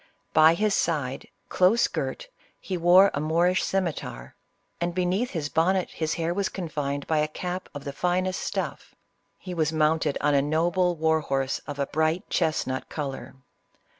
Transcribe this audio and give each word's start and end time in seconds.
By 0.33 0.55
his 0.55 0.73
side, 0.73 1.27
close 1.47 1.87
girt, 1.87 2.27
he 2.59 2.75
wore 2.75 3.11
a 3.13 3.19
Moorish 3.19 3.61
scimiter, 3.63 4.33
and 4.79 4.95
beneath 4.95 5.29
his 5.29 5.47
bonnet 5.47 5.91
his 5.91 6.15
hair 6.15 6.33
was 6.33 6.49
confined 6.49 7.05
by 7.05 7.19
a 7.19 7.27
cap 7.27 7.69
of 7.75 7.83
the 7.83 7.93
finest 7.93 8.41
stuff. 8.41 8.95
He 9.37 9.53
was 9.53 9.71
mounted 9.71 10.17
on 10.19 10.33
a 10.33 10.41
noble 10.41 10.95
war 10.95 11.19
horse 11.19 11.59
of 11.67 11.77
a 11.77 11.85
bright 11.85 12.27
chestnut 12.31 12.89
color." 12.89 13.35